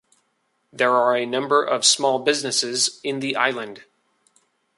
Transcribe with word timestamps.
There 0.73 0.95
are 0.95 1.15
a 1.15 1.27
number 1.27 1.63
of 1.63 1.85
small 1.85 2.17
businesses 2.17 2.99
in 3.03 3.19
the 3.19 3.35
island. 3.35 3.83